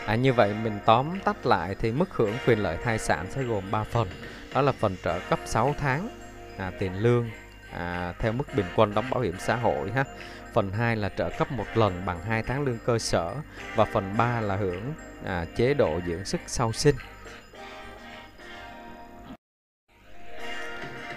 À, 0.06 0.14
như 0.14 0.32
vậy 0.32 0.54
mình 0.62 0.78
tóm 0.84 1.20
tắt 1.24 1.46
lại 1.46 1.74
thì 1.80 1.92
mức 1.92 2.10
hưởng 2.12 2.32
quyền 2.46 2.58
lợi 2.58 2.76
thai 2.84 2.98
sản 2.98 3.26
sẽ 3.30 3.42
gồm 3.42 3.70
3 3.70 3.84
phần. 3.84 4.08
Đó 4.54 4.62
là 4.62 4.72
phần 4.72 4.96
trợ 5.04 5.20
cấp 5.30 5.38
6 5.46 5.74
tháng 5.78 6.08
à, 6.58 6.72
tiền 6.78 6.94
lương 6.94 7.30
à, 7.72 8.14
theo 8.18 8.32
mức 8.32 8.44
bình 8.56 8.66
quân 8.76 8.94
đóng 8.94 9.10
bảo 9.10 9.20
hiểm 9.20 9.34
xã 9.38 9.56
hội 9.56 9.90
ha. 9.90 10.04
Phần 10.52 10.72
2 10.72 10.96
là 10.96 11.08
trợ 11.08 11.30
cấp 11.38 11.52
một 11.52 11.64
lần 11.74 12.06
bằng 12.06 12.20
2 12.20 12.42
tháng 12.42 12.64
lương 12.64 12.78
cơ 12.86 12.98
sở 12.98 13.34
và 13.74 13.84
phần 13.84 14.16
3 14.16 14.40
là 14.40 14.56
hưởng 14.56 14.92
à, 15.24 15.46
chế 15.56 15.74
độ 15.74 16.00
dưỡng 16.06 16.24
sức 16.24 16.40
sau 16.46 16.72
sinh. 16.72 16.96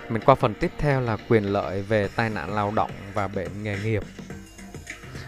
Mình 0.10 0.22
qua 0.26 0.36
phần 0.36 0.54
tiếp 0.54 0.72
theo 0.78 1.02
là 1.02 1.18
quyền 1.30 1.44
lợi 1.44 1.82
về 1.82 2.08
tai 2.16 2.30
nạn 2.30 2.56
lao 2.56 2.72
động 2.76 2.92
và 3.14 3.28
bệnh 3.28 3.64
nghề 3.64 3.78
nghiệp. 3.84 4.04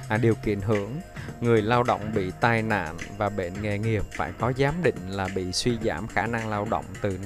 À, 0.09 0.17
điều 0.17 0.35
kiện 0.35 0.61
hưởng 0.61 1.01
người 1.41 1.61
lao 1.61 1.83
động 1.83 2.11
bị 2.15 2.31
tai 2.41 2.61
nạn 2.61 2.97
và 3.17 3.29
bệnh 3.29 3.61
nghề 3.61 3.77
nghiệp 3.77 4.03
phải 4.17 4.31
có 4.39 4.53
giám 4.57 4.73
định 4.83 5.09
là 5.09 5.27
bị 5.35 5.51
suy 5.51 5.77
giảm 5.83 6.07
khả 6.07 6.27
năng 6.27 6.49
lao 6.49 6.67
động 6.71 6.85
từ 7.01 7.17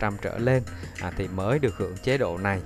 5% 0.00 0.12
trở 0.22 0.38
lên 0.38 0.62
à, 1.00 1.12
thì 1.16 1.28
mới 1.28 1.58
được 1.58 1.76
hưởng 1.76 1.96
chế 2.02 2.18
độ 2.18 2.38
này. 2.38 2.60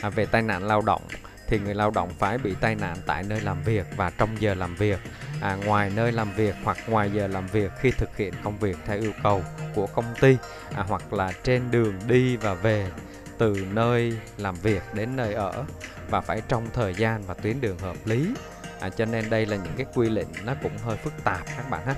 À, 0.00 0.08
về 0.08 0.26
tai 0.26 0.42
nạn 0.42 0.64
lao 0.66 0.80
động 0.80 1.02
thì 1.48 1.58
người 1.58 1.74
lao 1.74 1.90
động 1.90 2.10
phải 2.18 2.38
bị 2.38 2.54
tai 2.60 2.74
nạn 2.74 2.96
tại 3.06 3.22
nơi 3.22 3.40
làm 3.40 3.62
việc 3.62 3.86
và 3.96 4.10
trong 4.10 4.40
giờ 4.40 4.54
làm 4.54 4.74
việc, 4.74 4.98
à, 5.40 5.56
ngoài 5.64 5.92
nơi 5.96 6.12
làm 6.12 6.32
việc 6.32 6.54
hoặc 6.64 6.76
ngoài 6.88 7.10
giờ 7.10 7.26
làm 7.26 7.46
việc 7.46 7.70
khi 7.80 7.90
thực 7.90 8.16
hiện 8.16 8.34
công 8.44 8.58
việc 8.58 8.76
theo 8.86 9.00
yêu 9.00 9.12
cầu 9.22 9.42
của 9.74 9.86
công 9.86 10.14
ty 10.20 10.36
à, 10.74 10.84
hoặc 10.88 11.12
là 11.12 11.32
trên 11.42 11.70
đường 11.70 11.94
đi 12.06 12.36
và 12.36 12.54
về 12.54 12.90
từ 13.38 13.66
nơi 13.72 14.18
làm 14.38 14.54
việc 14.54 14.82
đến 14.94 15.16
nơi 15.16 15.34
ở 15.34 15.64
và 16.10 16.20
phải 16.20 16.42
trong 16.48 16.66
thời 16.72 16.94
gian 16.94 17.22
và 17.26 17.34
tuyến 17.34 17.60
đường 17.60 17.78
hợp 17.78 17.96
lý. 18.04 18.34
À, 18.80 18.88
cho 18.88 19.04
nên 19.04 19.30
đây 19.30 19.46
là 19.46 19.56
những 19.56 19.72
cái 19.76 19.86
quy 19.94 20.08
định 20.08 20.28
nó 20.44 20.54
cũng 20.62 20.78
hơi 20.78 20.96
phức 20.96 21.24
tạp 21.24 21.46
các 21.46 21.70
bạn 21.70 21.86
ha. 21.86 21.94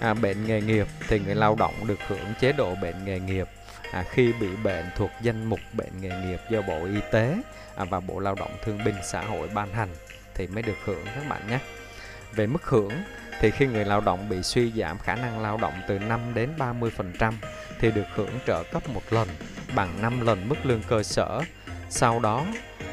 À, 0.00 0.14
bệnh 0.14 0.46
nghề 0.46 0.60
nghiệp 0.60 0.86
thì 1.08 1.18
người 1.18 1.34
lao 1.34 1.56
động 1.58 1.74
được 1.86 1.98
hưởng 2.08 2.34
chế 2.40 2.52
độ 2.52 2.74
bệnh 2.74 3.04
nghề 3.04 3.20
nghiệp 3.20 3.48
à, 3.92 4.04
khi 4.10 4.32
bị 4.40 4.48
bệnh 4.64 4.84
thuộc 4.96 5.10
danh 5.22 5.44
mục 5.44 5.60
bệnh 5.72 6.00
nghề 6.00 6.10
nghiệp 6.26 6.40
do 6.50 6.62
Bộ 6.62 6.84
Y 6.84 7.00
tế 7.12 7.36
à, 7.76 7.84
và 7.84 8.00
Bộ 8.00 8.18
Lao 8.18 8.34
động 8.34 8.50
Thương 8.64 8.84
binh 8.84 8.94
Xã 9.04 9.20
hội 9.20 9.48
ban 9.54 9.72
hành 9.72 9.88
thì 10.34 10.46
mới 10.46 10.62
được 10.62 10.76
hưởng 10.84 11.04
các 11.14 11.28
bạn 11.28 11.48
nhé. 11.50 11.58
Về 12.34 12.46
mức 12.46 12.64
hưởng 12.64 12.92
thì 13.40 13.50
khi 13.50 13.66
người 13.66 13.84
lao 13.84 14.00
động 14.00 14.28
bị 14.28 14.42
suy 14.42 14.72
giảm 14.72 14.98
khả 14.98 15.14
năng 15.14 15.42
lao 15.42 15.56
động 15.56 15.74
từ 15.88 15.98
5 15.98 16.20
đến 16.34 16.50
30% 16.58 17.32
thì 17.80 17.90
được 17.90 18.06
hưởng 18.14 18.38
trợ 18.46 18.62
cấp 18.72 18.88
một 18.88 19.02
lần 19.10 19.28
bằng 19.74 20.02
5 20.02 20.20
lần 20.20 20.48
mức 20.48 20.56
lương 20.64 20.82
cơ 20.88 21.02
sở. 21.02 21.40
Sau 21.90 22.20
đó 22.20 22.46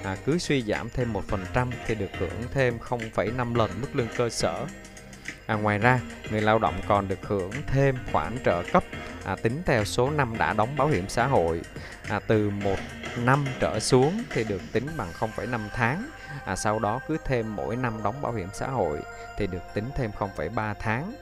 à, 0.04 0.18
cứ 0.26 0.38
suy 0.38 0.62
giảm 0.62 0.90
thêm 0.90 1.14
1% 1.54 1.68
thì 1.86 1.96
được 1.96 2.10
hưởng 2.20 2.44
thêm 2.54 2.78
0,5 2.90 3.56
lần 3.56 3.72
mức 3.82 3.88
lương 3.94 4.08
cơ 4.18 4.30
sở. 4.30 4.66
À, 5.46 5.56
ngoài 5.56 5.78
ra, 5.78 6.00
người 6.32 6.42
lao 6.42 6.60
động 6.60 6.76
còn 6.88 7.08
được 7.08 7.28
hưởng 7.28 7.52
thêm 7.68 7.98
khoản 8.12 8.38
trợ 8.46 8.64
cấp 8.74 8.84
à, 9.26 9.36
tính 9.36 9.62
theo 9.66 9.86
số 9.86 10.10
năm 10.10 10.38
đã 10.38 10.54
đóng 10.54 10.76
bảo 10.78 10.88
hiểm 10.88 11.10
xã 11.10 11.28
hội 11.28 11.62
à, 12.10 12.20
từ 12.28 12.50
một 12.50 12.78
năm 13.18 13.46
trở 13.60 13.80
xuống 13.80 14.24
thì 14.30 14.44
được 14.44 14.62
tính 14.72 14.88
bằng 14.98 15.12
0,5 15.20 15.60
tháng 15.74 16.10
À, 16.46 16.56
sau 16.56 16.80
đó 16.80 17.00
cứ 17.08 17.18
thêm 17.26 17.56
mỗi 17.56 17.76
năm 17.76 18.04
đóng 18.04 18.22
bảo 18.22 18.34
hiểm 18.34 18.50
xã 18.54 18.68
hội 18.68 19.00
thì 19.38 19.48
được 19.48 19.64
tính 19.74 19.90
thêm 19.96 20.12
0,3 20.20 20.74
tháng 20.80 21.14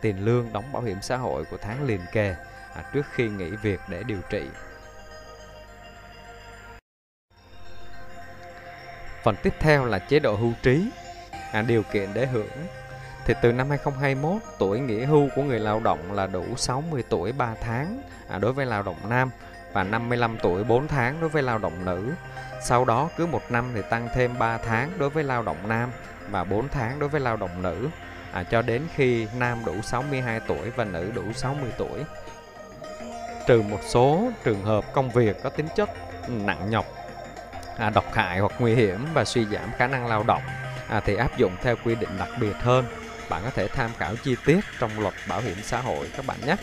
tiền 0.00 0.24
lương 0.24 0.52
đóng 0.52 0.72
bảo 0.72 0.82
hiểm 0.82 0.98
xã 1.02 1.16
hội 1.16 1.44
của 1.44 1.56
tháng 1.56 1.86
liền 1.86 2.00
kề 2.12 2.36
à, 2.74 2.84
trước 2.94 3.06
khi 3.14 3.28
nghỉ 3.28 3.50
việc 3.50 3.80
để 3.88 4.02
điều 4.02 4.20
trị. 4.30 4.42
Phần 9.26 9.36
tiếp 9.42 9.54
theo 9.60 9.84
là 9.84 9.98
chế 9.98 10.18
độ 10.18 10.34
hưu 10.34 10.52
trí, 10.62 10.90
à, 11.52 11.62
điều 11.62 11.82
kiện 11.82 12.08
để 12.14 12.26
hưởng. 12.26 12.66
Thì 13.24 13.34
từ 13.42 13.52
năm 13.52 13.70
2021, 13.70 14.42
tuổi 14.58 14.80
nghỉ 14.80 15.04
hưu 15.04 15.28
của 15.36 15.42
người 15.42 15.60
lao 15.60 15.80
động 15.80 16.12
là 16.12 16.26
đủ 16.26 16.44
60 16.56 17.04
tuổi 17.08 17.32
3 17.32 17.54
tháng 17.60 18.02
à, 18.28 18.38
đối 18.38 18.52
với 18.52 18.66
lao 18.66 18.82
động 18.82 18.96
nam 19.08 19.30
và 19.72 19.82
55 19.82 20.36
tuổi 20.42 20.64
4 20.64 20.88
tháng 20.88 21.20
đối 21.20 21.30
với 21.30 21.42
lao 21.42 21.58
động 21.58 21.84
nữ. 21.84 22.12
Sau 22.62 22.84
đó 22.84 23.08
cứ 23.16 23.26
một 23.26 23.42
năm 23.50 23.70
thì 23.74 23.80
tăng 23.90 24.08
thêm 24.14 24.38
3 24.38 24.58
tháng 24.58 24.90
đối 24.98 25.10
với 25.10 25.24
lao 25.24 25.42
động 25.42 25.68
nam 25.68 25.90
và 26.30 26.44
4 26.44 26.68
tháng 26.68 26.98
đối 26.98 27.08
với 27.08 27.20
lao 27.20 27.36
động 27.36 27.62
nữ 27.62 27.88
à, 28.32 28.42
cho 28.42 28.62
đến 28.62 28.82
khi 28.94 29.26
nam 29.38 29.64
đủ 29.64 29.82
62 29.82 30.40
tuổi 30.40 30.70
và 30.70 30.84
nữ 30.84 31.12
đủ 31.14 31.32
60 31.34 31.70
tuổi. 31.78 32.04
Trừ 33.46 33.62
một 33.62 33.80
số 33.88 34.30
trường 34.44 34.62
hợp 34.62 34.84
công 34.94 35.10
việc 35.10 35.42
có 35.42 35.50
tính 35.50 35.66
chất 35.76 35.90
nặng 36.28 36.70
nhọc, 36.70 36.86
à, 37.76 37.90
độc 37.90 38.14
hại 38.14 38.38
hoặc 38.38 38.52
nguy 38.58 38.74
hiểm 38.74 39.06
và 39.14 39.24
suy 39.24 39.44
giảm 39.44 39.72
khả 39.78 39.86
năng 39.86 40.06
lao 40.06 40.24
động 40.26 40.42
à, 40.88 41.00
thì 41.00 41.14
áp 41.14 41.38
dụng 41.38 41.56
theo 41.62 41.76
quy 41.84 41.94
định 41.94 42.10
đặc 42.18 42.28
biệt 42.40 42.56
hơn. 42.60 42.84
Bạn 43.30 43.42
có 43.44 43.50
thể 43.50 43.68
tham 43.68 43.90
khảo 43.98 44.16
chi 44.16 44.36
tiết 44.44 44.60
trong 44.78 45.00
luật 45.00 45.14
bảo 45.28 45.40
hiểm 45.40 45.56
xã 45.62 45.80
hội 45.80 46.10
các 46.16 46.26
bạn 46.26 46.36
nhé. 46.46 46.56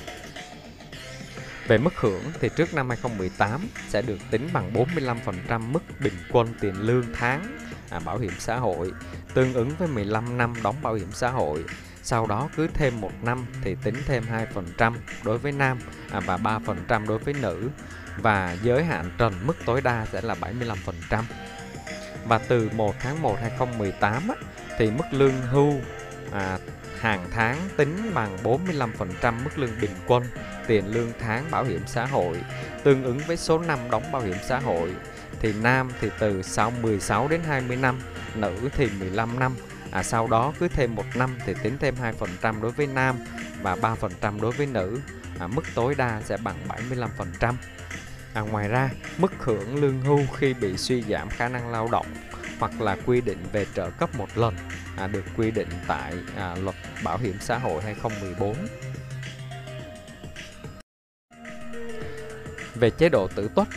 Về 1.67 1.77
mức 1.77 1.93
hưởng 1.95 2.23
thì 2.39 2.49
trước 2.55 2.73
năm 2.73 2.89
2018 2.89 3.67
sẽ 3.89 4.01
được 4.01 4.17
tính 4.31 4.49
bằng 4.53 4.73
45% 4.73 5.59
mức 5.59 5.83
bình 5.99 6.13
quân 6.31 6.53
tiền 6.59 6.75
lương 6.81 7.05
tháng 7.13 7.57
à, 7.89 7.99
bảo 7.99 8.17
hiểm 8.17 8.33
xã 8.39 8.57
hội, 8.57 8.91
tương 9.33 9.53
ứng 9.53 9.69
với 9.77 9.87
15 9.87 10.37
năm 10.37 10.53
đóng 10.63 10.75
bảo 10.81 10.93
hiểm 10.93 11.11
xã 11.11 11.29
hội. 11.29 11.63
Sau 12.03 12.27
đó 12.27 12.49
cứ 12.55 12.67
thêm 12.73 13.01
một 13.01 13.11
năm 13.21 13.45
thì 13.61 13.75
tính 13.83 13.95
thêm 14.05 14.23
2% 14.77 14.93
đối 15.23 15.37
với 15.37 15.51
nam 15.51 15.79
à, 16.11 16.19
và 16.19 16.37
3% 16.37 17.07
đối 17.07 17.17
với 17.17 17.33
nữ 17.33 17.69
và 18.17 18.57
giới 18.63 18.83
hạn 18.83 19.11
trần 19.17 19.33
mức 19.43 19.57
tối 19.65 19.81
đa 19.81 20.05
sẽ 20.11 20.21
là 20.21 20.35
75%. 20.35 21.23
Và 22.25 22.37
từ 22.37 22.69
1 22.73 22.95
tháng 22.99 23.21
1 23.21 23.37
2018 23.41 24.27
á, 24.27 24.35
thì 24.77 24.91
mức 24.91 25.05
lương 25.11 25.41
hưu 25.41 25.73
à, 26.31 26.57
hàng 26.99 27.27
tháng 27.31 27.57
tính 27.77 28.11
bằng 28.13 28.37
45% 28.43 29.43
mức 29.43 29.57
lương 29.57 29.81
bình 29.81 29.95
quân 30.07 30.23
tiền 30.67 30.87
lương 30.87 31.11
tháng 31.19 31.51
bảo 31.51 31.63
hiểm 31.63 31.81
xã 31.87 32.05
hội 32.05 32.41
tương 32.83 33.03
ứng 33.03 33.19
với 33.27 33.37
số 33.37 33.59
năm 33.59 33.79
đóng 33.91 34.11
bảo 34.11 34.21
hiểm 34.21 34.37
xã 34.47 34.59
hội 34.59 34.95
thì 35.39 35.53
nam 35.53 35.91
thì 36.01 36.09
từ 36.19 36.41
sau 36.41 36.71
16 36.71 37.27
đến 37.27 37.41
20 37.47 37.77
năm, 37.77 37.99
nữ 38.35 38.69
thì 38.75 38.89
15 38.99 39.39
năm. 39.39 39.55
À, 39.91 40.03
sau 40.03 40.27
đó 40.27 40.53
cứ 40.59 40.67
thêm 40.67 40.95
một 40.95 41.05
năm 41.15 41.37
thì 41.45 41.53
tính 41.63 41.77
thêm 41.79 41.95
2% 42.41 42.61
đối 42.61 42.71
với 42.71 42.87
nam 42.87 43.15
và 43.61 43.75
3% 43.75 44.41
đối 44.41 44.51
với 44.51 44.65
nữ. 44.65 44.99
À, 45.39 45.47
mức 45.47 45.61
tối 45.75 45.95
đa 45.95 46.21
sẽ 46.25 46.37
bằng 46.37 46.55
75%. 47.39 47.53
À, 48.33 48.41
ngoài 48.41 48.67
ra, 48.67 48.89
mức 49.17 49.31
hưởng 49.39 49.75
lương 49.75 50.01
hưu 50.01 50.19
khi 50.37 50.53
bị 50.53 50.77
suy 50.77 51.01
giảm 51.01 51.29
khả 51.29 51.49
năng 51.49 51.71
lao 51.71 51.87
động 51.91 52.05
hoặc 52.59 52.81
là 52.81 52.97
quy 53.05 53.21
định 53.21 53.37
về 53.51 53.65
trợ 53.75 53.89
cấp 53.89 54.09
một 54.17 54.27
lần 54.35 54.55
à, 54.97 55.07
được 55.07 55.23
quy 55.37 55.51
định 55.51 55.69
tại 55.87 56.13
à, 56.37 56.55
luật 56.55 56.75
bảo 57.03 57.17
hiểm 57.17 57.35
xã 57.39 57.57
hội 57.57 57.81
2014. 57.81 58.55
Về 62.75 62.89
chế 62.89 63.09
độ 63.09 63.27
tử 63.35 63.49
tuất 63.55 63.67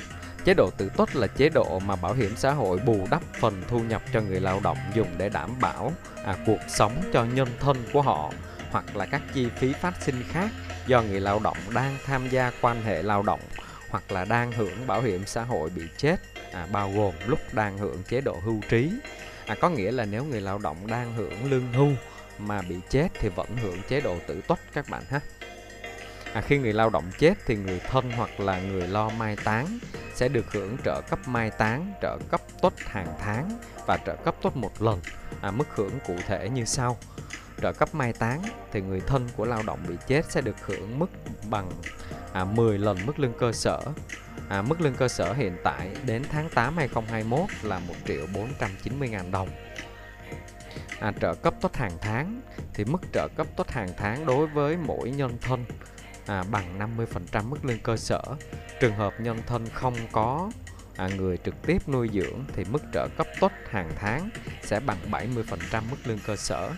Chế 0.45 0.55
độ 0.55 0.71
tử 0.71 0.91
tuất 0.97 1.17
là 1.17 1.27
chế 1.27 1.49
độ 1.49 1.79
mà 1.79 1.97
bảo 1.97 2.15
hiểm 2.15 2.37
xã 2.37 2.53
hội 2.53 2.79
bù 2.79 3.07
đắp 3.11 3.23
phần 3.41 3.63
thu 3.69 3.81
nhập 3.81 4.03
cho 4.13 4.21
người 4.21 4.41
lao 4.41 4.61
động 4.65 4.79
dùng 4.95 5.09
để 5.19 5.29
đảm 5.29 5.51
bảo 5.61 5.93
à, 6.25 6.37
cuộc 6.47 6.61
sống 6.69 7.03
cho 7.13 7.25
nhân 7.25 7.49
thân 7.61 7.77
của 7.93 8.03
họ 8.03 8.33
hoặc 8.71 8.97
là 8.97 9.07
các 9.07 9.23
chi 9.35 9.49
phí 9.57 9.73
phát 9.73 9.95
sinh 10.01 10.23
khác 10.29 10.51
do 10.87 11.03
người 11.03 11.21
lao 11.21 11.41
động 11.45 11.57
đang 11.75 11.97
tham 12.07 12.29
gia 12.29 12.51
quan 12.61 12.83
hệ 12.83 13.03
lao 13.03 13.23
động 13.23 13.41
hoặc 13.91 14.13
là 14.13 14.25
đang 14.25 14.53
hưởng 14.53 14.87
bảo 14.87 15.03
hiểm 15.03 15.27
xã 15.27 15.43
hội 15.43 15.71
bị 15.71 15.83
chết 15.97 16.17
à, 16.53 16.67
bao 16.73 16.93
gồm 16.97 17.15
lúc 17.27 17.39
đang 17.53 17.79
hưởng 17.79 18.03
chế 18.03 18.21
độ 18.21 18.39
hưu 18.45 18.61
trí 18.69 18.91
à, 19.47 19.55
có 19.61 19.71
nghĩa 19.71 19.91
là 19.91 20.05
nếu 20.05 20.25
người 20.25 20.41
lao 20.41 20.59
động 20.59 20.87
đang 20.87 21.13
hưởng 21.13 21.51
lương 21.51 21.73
hưu 21.73 21.91
mà 22.39 22.63
bị 22.63 22.77
chết 22.91 23.09
thì 23.21 23.29
vẫn 23.29 23.57
hưởng 23.63 23.83
chế 23.89 24.01
độ 24.01 24.17
tử 24.27 24.41
tuất 24.49 24.59
các 24.73 24.89
bạn 24.89 25.03
ha 25.09 25.21
à, 26.33 26.41
khi 26.41 26.59
người 26.59 26.73
lao 26.73 26.91
động 26.91 27.11
chết 27.19 27.35
thì 27.47 27.57
người 27.57 27.81
thân 27.81 28.11
hoặc 28.11 28.41
là 28.41 28.61
người 28.61 28.89
lo 28.89 29.09
mai 29.09 29.37
táng 29.45 29.79
sẽ 30.15 30.29
được 30.29 30.53
hưởng 30.53 30.77
trợ 30.85 31.01
cấp 31.01 31.19
mai 31.27 31.51
táng, 31.51 31.93
trợ 32.03 32.19
cấp 32.31 32.41
tuất 32.63 32.73
hàng 32.79 33.15
tháng 33.21 33.51
và 33.87 33.99
trợ 34.07 34.17
cấp 34.17 34.35
tuất 34.43 34.57
một 34.57 34.83
lần. 34.83 35.01
À, 35.41 35.51
mức 35.51 35.69
hưởng 35.71 35.99
cụ 36.07 36.15
thể 36.27 36.49
như 36.49 36.65
sau. 36.65 36.97
Trợ 37.63 37.73
cấp 37.73 37.95
mai 37.95 38.13
táng 38.13 38.43
thì 38.73 38.81
người 38.81 39.01
thân 39.01 39.29
của 39.37 39.45
lao 39.45 39.63
động 39.63 39.79
bị 39.89 39.95
chết 40.07 40.31
sẽ 40.31 40.41
được 40.41 40.67
hưởng 40.67 40.99
mức 40.99 41.11
bằng 41.51 41.71
à, 42.37 42.45
10 42.45 42.79
lần 42.79 42.99
mức 43.07 43.19
lương 43.19 43.33
cơ 43.39 43.53
sở. 43.53 43.81
À, 44.49 44.63
mức 44.63 44.81
lương 44.81 44.95
cơ 44.95 45.09
sở 45.09 45.33
hiện 45.33 45.57
tại 45.65 45.91
đến 46.07 46.23
tháng 46.31 46.49
8 46.49 46.77
2021 46.77 47.51
là 47.63 47.79
1 47.79 47.95
triệu 48.07 48.27
490 48.35 49.09
ngàn 49.09 49.31
đồng. 49.31 49.49
À, 51.01 51.13
trợ 51.21 51.35
cấp 51.35 51.55
tốt 51.61 51.77
hàng 51.77 51.99
tháng 52.01 52.41
thì 52.75 52.85
mức 52.85 52.99
trợ 53.13 53.29
cấp 53.37 53.47
tốt 53.57 53.71
hàng 53.71 53.89
tháng 53.97 54.27
đối 54.27 54.47
với 54.47 54.77
mỗi 54.77 55.11
nhân 55.11 55.39
thân 55.41 55.65
à, 56.27 56.45
bằng 56.51 56.95
50% 57.33 57.49
mức 57.49 57.65
lương 57.65 57.79
cơ 57.79 57.97
sở. 57.97 58.23
Trường 58.81 58.95
hợp 58.95 59.15
nhân 59.21 59.39
thân 59.47 59.67
không 59.75 59.95
có 60.13 60.51
à, 60.97 61.09
người 61.17 61.39
trực 61.45 61.55
tiếp 61.67 61.89
nuôi 61.89 62.11
dưỡng 62.13 62.45
thì 62.53 62.65
mức 62.65 62.83
trợ 62.93 63.09
cấp 63.17 63.27
tốt 63.41 63.53
hàng 63.71 63.91
tháng 63.97 64.31
sẽ 64.63 64.81
bằng 64.81 64.99
70% 65.11 65.83
mức 65.91 65.97
lương 66.05 66.21
cơ 66.27 66.37
sở. 66.37 66.71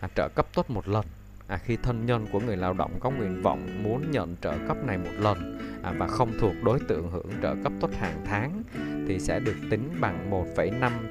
À, 0.00 0.08
trợ 0.14 0.28
cấp 0.28 0.46
tốt 0.54 0.70
một 0.70 0.88
lần 0.88 1.04
à, 1.48 1.56
khi 1.56 1.76
thân 1.82 2.06
nhân 2.06 2.26
của 2.32 2.40
người 2.40 2.56
lao 2.56 2.72
động 2.72 2.92
có 3.00 3.10
nguyện 3.10 3.42
vọng 3.42 3.82
muốn 3.82 4.10
nhận 4.10 4.36
trợ 4.40 4.54
cấp 4.68 4.76
này 4.84 4.98
một 4.98 5.10
lần 5.18 5.58
à, 5.82 5.92
và 5.98 6.06
không 6.06 6.32
thuộc 6.40 6.54
đối 6.64 6.80
tượng 6.80 7.10
hưởng 7.10 7.30
trợ 7.42 7.54
cấp 7.62 7.72
tốt 7.80 7.90
hàng 7.98 8.22
tháng 8.24 8.62
thì 9.08 9.18
sẽ 9.18 9.40
được 9.40 9.56
tính 9.70 9.90
bằng 10.00 10.30
1,5 10.30 10.80
tháng, 10.80 11.10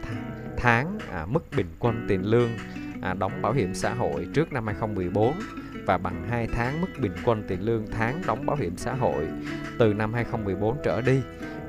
tháng 0.58 1.00
à, 1.12 1.26
mức 1.26 1.44
bình 1.58 1.68
quân 1.80 2.06
tiền 2.10 2.26
lương 2.26 2.50
à, 3.02 3.14
đóng 3.14 3.42
bảo 3.42 3.54
hiểm 3.54 3.74
xã 3.74 3.94
hội 3.94 4.28
trước 4.34 4.54
năm 4.54 4.66
2014 4.66 5.34
và 5.86 5.98
bằng 5.98 6.28
2 6.30 6.48
tháng 6.48 6.82
mức 6.82 6.88
bình 7.02 7.14
quân 7.26 7.44
tiền 7.48 7.62
lương 7.62 7.86
tháng 7.92 8.22
đóng 8.28 8.46
bảo 8.46 8.56
hiểm 8.56 8.78
xã 8.78 8.94
hội 8.94 9.28
từ 9.80 9.94
năm 9.94 10.14
2014 10.14 10.78
trở 10.84 11.02
đi 11.02 11.22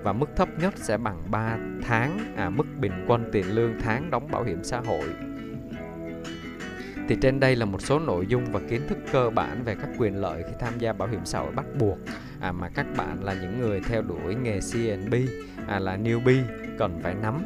và 0.03 0.13
mức 0.13 0.31
thấp 0.37 0.49
nhất 0.61 0.75
sẽ 0.77 0.99
bằng 0.99 1.31
3 1.31 1.57
tháng 1.83 2.35
à, 2.37 2.51
mức 2.51 2.67
bình 2.81 3.05
quân 3.09 3.31
tiền 3.33 3.47
lương 3.55 3.73
tháng 3.81 4.11
đóng 4.11 4.31
bảo 4.31 4.43
hiểm 4.43 4.65
xã 4.65 4.81
hội. 4.81 5.05
Thì 7.09 7.17
trên 7.21 7.41
đây 7.41 7.57
là 7.57 7.65
một 7.65 7.83
số 7.83 7.99
nội 7.99 8.27
dung 8.27 8.45
và 8.53 8.61
kiến 8.71 8.81
thức 8.89 8.99
cơ 9.13 9.31
bản 9.31 9.65
về 9.65 9.75
các 9.75 9.91
quyền 9.99 10.21
lợi 10.21 10.43
khi 10.47 10.55
tham 10.61 10.79
gia 10.79 10.93
bảo 10.93 11.09
hiểm 11.09 11.21
xã 11.25 11.39
hội 11.39 11.53
bắt 11.53 11.67
buộc. 11.79 11.99
À, 12.41 12.53
mà 12.53 12.69
các 12.69 12.87
bạn 12.97 13.25
là 13.25 13.35
những 13.35 13.61
người 13.61 13.81
theo 13.81 14.03
đuổi 14.03 14.35
nghề 14.35 14.61
CNB 14.61 15.15
à, 15.67 15.79
là 15.79 15.97
newbie 15.97 16.43
cần 16.79 17.01
phải 17.03 17.15
nắm. 17.15 17.43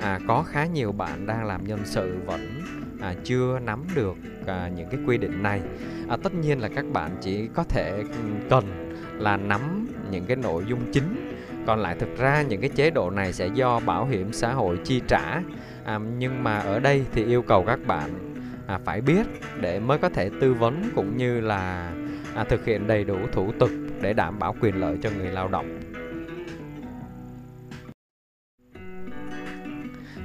À, 0.00 0.18
có 0.28 0.42
khá 0.42 0.66
nhiều 0.66 0.92
bạn 0.92 1.26
đang 1.26 1.44
làm 1.44 1.66
nhân 1.66 1.80
sự 1.84 2.18
vẫn 2.26 2.62
à, 3.00 3.14
chưa 3.24 3.58
nắm 3.58 3.84
được 3.94 4.16
à, 4.46 4.70
những 4.76 4.88
cái 4.90 5.00
quy 5.06 5.18
định 5.18 5.42
này. 5.42 5.60
À, 6.08 6.16
tất 6.22 6.34
nhiên 6.34 6.60
là 6.60 6.68
các 6.68 6.84
bạn 6.92 7.16
chỉ 7.20 7.48
có 7.54 7.64
thể 7.64 7.90
ừ, 7.98 8.28
cần 8.50 8.94
là 9.18 9.36
nắm 9.36 9.88
những 10.10 10.24
cái 10.24 10.36
nội 10.36 10.64
dung 10.68 10.92
chính. 10.92 11.38
Còn 11.66 11.78
lại 11.78 11.96
thực 11.98 12.18
ra 12.18 12.42
những 12.42 12.60
cái 12.60 12.70
chế 12.70 12.90
độ 12.90 13.10
này 13.10 13.32
sẽ 13.32 13.46
do 13.46 13.80
bảo 13.80 14.06
hiểm 14.06 14.32
xã 14.32 14.52
hội 14.52 14.78
chi 14.84 15.02
trả. 15.08 15.42
À, 15.84 15.98
nhưng 16.18 16.44
mà 16.44 16.58
ở 16.58 16.78
đây 16.78 17.04
thì 17.12 17.24
yêu 17.24 17.42
cầu 17.42 17.64
các 17.66 17.78
bạn 17.86 18.31
à, 18.66 18.78
phải 18.84 19.00
biết 19.00 19.26
để 19.60 19.80
mới 19.80 19.98
có 19.98 20.08
thể 20.08 20.30
tư 20.40 20.54
vấn 20.54 20.90
cũng 20.94 21.16
như 21.16 21.40
là 21.40 21.92
à, 22.34 22.44
thực 22.44 22.64
hiện 22.64 22.86
đầy 22.86 23.04
đủ 23.04 23.18
thủ 23.32 23.52
tục 23.58 23.70
để 24.00 24.12
đảm 24.12 24.38
bảo 24.38 24.54
quyền 24.60 24.80
lợi 24.80 24.98
cho 25.02 25.10
người 25.10 25.30
lao 25.30 25.48
động. 25.48 25.80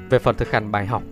Về 0.09 0.19
phần 0.19 0.35
thực 0.35 0.51
hành 0.51 0.71
bài 0.71 0.85
học 0.85 1.03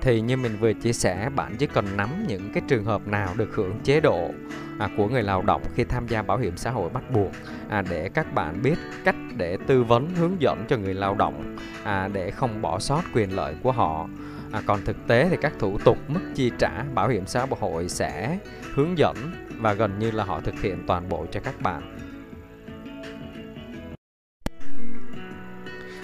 thì 0.00 0.20
như 0.20 0.36
mình 0.36 0.56
vừa 0.60 0.72
chia 0.72 0.92
sẻ 0.92 1.30
bạn 1.36 1.56
chỉ 1.58 1.66
cần 1.66 1.96
nắm 1.96 2.08
những 2.28 2.52
cái 2.52 2.62
trường 2.68 2.84
hợp 2.84 3.06
nào 3.06 3.34
được 3.36 3.54
hưởng 3.54 3.80
chế 3.84 4.00
độ 4.00 4.30
à, 4.78 4.88
của 4.96 5.08
người 5.08 5.22
lao 5.22 5.42
động 5.42 5.62
khi 5.74 5.84
tham 5.84 6.06
gia 6.08 6.22
bảo 6.22 6.38
hiểm 6.38 6.56
xã 6.56 6.70
hội 6.70 6.90
bắt 6.90 7.10
buộc 7.10 7.32
à, 7.68 7.82
để 7.90 8.08
các 8.08 8.34
bạn 8.34 8.62
biết 8.62 8.78
cách 9.04 9.16
để 9.36 9.58
tư 9.66 9.82
vấn 9.82 10.14
hướng 10.14 10.40
dẫn 10.40 10.64
cho 10.68 10.76
người 10.76 10.94
lao 10.94 11.14
động 11.14 11.56
à, 11.84 12.08
để 12.08 12.30
không 12.30 12.62
bỏ 12.62 12.78
sót 12.78 13.02
quyền 13.14 13.36
lợi 13.36 13.54
của 13.62 13.72
họ 13.72 14.08
à, 14.52 14.62
còn 14.66 14.84
thực 14.84 14.96
tế 15.06 15.28
thì 15.30 15.36
các 15.40 15.52
thủ 15.58 15.78
tục 15.78 15.98
mức 16.08 16.20
chi 16.34 16.52
trả 16.58 16.82
bảo 16.94 17.08
hiểm 17.08 17.26
xã 17.26 17.46
hội 17.60 17.88
sẽ 17.88 18.38
hướng 18.74 18.98
dẫn 18.98 19.16
và 19.60 19.72
gần 19.72 19.98
như 19.98 20.10
là 20.10 20.24
họ 20.24 20.40
thực 20.40 20.54
hiện 20.60 20.84
toàn 20.86 21.08
bộ 21.08 21.26
cho 21.30 21.40
các 21.40 21.60
bạn 21.60 21.98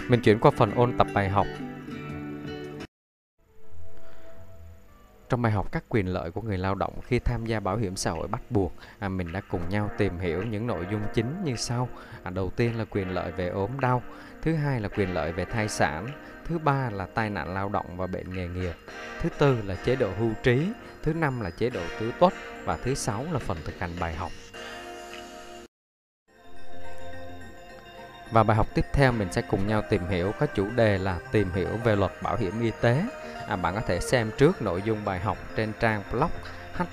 mình 0.09 0.21
chuyển 0.21 0.39
qua 0.39 0.51
phần 0.57 0.71
ôn 0.75 0.99
tập 0.99 1.07
bài 1.15 1.29
học 1.29 1.47
Trong 5.29 5.43
bài 5.43 5.53
học 5.53 5.73
các 5.73 5.85
quyền 5.89 6.09
lợi 6.09 6.31
của 6.31 6.43
người 6.43 6.59
lao 6.59 6.75
động 6.75 7.01
khi 7.07 7.19
tham 7.19 7.47
gia 7.47 7.61
bảo 7.61 7.77
hiểm 7.77 7.97
xã 7.97 8.11
hội 8.11 8.29
bắt 8.29 8.43
buộc, 8.51 8.73
à, 8.99 9.09
mình 9.09 9.33
đã 9.33 9.41
cùng 9.51 9.69
nhau 9.69 9.91
tìm 9.99 10.19
hiểu 10.19 10.43
những 10.43 10.67
nội 10.67 10.87
dung 10.91 11.01
chính 11.15 11.45
như 11.45 11.57
sau. 11.57 11.89
À, 12.23 12.31
đầu 12.31 12.51
tiên 12.51 12.79
là 12.79 12.85
quyền 12.85 13.11
lợi 13.11 13.33
về 13.33 13.49
ốm 13.49 13.81
đau, 13.81 14.03
thứ 14.43 14.55
hai 14.55 14.81
là 14.81 14.89
quyền 14.89 15.15
lợi 15.15 15.33
về 15.33 15.45
thai 15.45 15.69
sản, 15.69 16.07
thứ 16.45 16.59
ba 16.59 16.91
là 16.91 17.07
tai 17.07 17.31
nạn 17.31 17.55
lao 17.55 17.69
động 17.69 17.97
và 17.97 18.07
bệnh 18.07 18.35
nghề 18.35 18.49
nghiệp, 18.49 18.75
thứ 19.21 19.29
tư 19.39 19.59
là 19.67 19.75
chế 19.75 19.97
độ 19.97 20.11
hưu 20.19 20.31
trí, 20.43 20.69
thứ 21.03 21.13
năm 21.13 21.41
là 21.41 21.51
chế 21.51 21.71
độ 21.71 21.81
tứ 22.01 22.13
tuất 22.21 22.35
và 22.65 22.77
thứ 22.77 22.95
sáu 22.95 23.27
là 23.33 23.39
phần 23.39 23.59
thực 23.65 23.79
hành 23.79 23.91
bài 24.01 24.15
học. 24.15 24.31
Và 28.31 28.43
bài 28.43 28.57
học 28.57 28.67
tiếp 28.75 28.85
theo 28.93 29.13
mình 29.13 29.29
sẽ 29.33 29.43
cùng 29.43 29.67
nhau 29.67 29.83
tìm 29.91 30.09
hiểu 30.09 30.33
có 30.41 30.47
chủ 30.47 30.67
đề 30.77 30.99
là 30.99 31.19
tìm 31.33 31.51
hiểu 31.55 31.69
về 31.85 31.97
luật 31.97 32.13
bảo 32.23 32.37
hiểm 32.37 32.61
y 32.61 32.71
tế. 32.81 33.05
À, 33.49 33.57
bạn 33.57 33.75
có 33.75 33.81
thể 33.81 34.01
xem 34.01 34.31
trước 34.39 34.63
nội 34.63 34.83
dung 34.85 35.05
bài 35.05 35.21
học 35.21 35.39
trên 35.57 35.73
trang 35.81 36.03
blog 36.13 36.31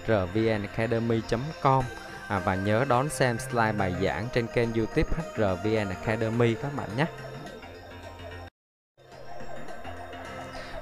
hrvnacademy.com 0.06 1.84
à, 2.28 2.40
và 2.40 2.56
nhớ 2.56 2.86
đón 2.90 3.10
xem 3.10 3.38
slide 3.40 3.72
bài 3.72 3.96
giảng 4.02 4.28
trên 4.34 4.48
kênh 4.48 4.74
youtube 4.74 5.10
HRVN 5.36 5.90
Academy 5.90 6.56
các 6.56 6.76
bạn 6.76 6.90
nhé. 6.98 7.06